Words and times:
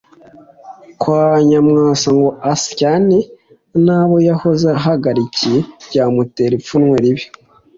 kwa 1.01 1.25
nyamwasa 1.49 2.07
ngo 2.17 2.29
asyane 2.53 3.17
n’abo 3.85 4.15
yahoze 4.27 4.65
ahagarikiye 4.79 5.59
byamutera 5.87 6.53
ipfunwe 6.59 6.95
ribi?” 7.03 7.25